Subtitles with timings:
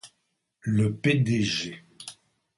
[0.61, 1.75] Le p.-d.g.